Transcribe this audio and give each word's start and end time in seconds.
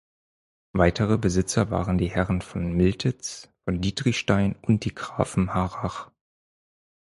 Weitere 0.73 1.19
Besitzer 1.19 1.69
waren 1.69 1.99
die 1.99 2.09
Herren 2.09 2.41
von 2.41 2.73
Miltitz, 2.73 3.51
von 3.65 3.81
Dietrichstein 3.81 4.55
und 4.63 4.83
die 4.85 4.95
Grafen 4.95 5.53
Harrach. 5.53 6.09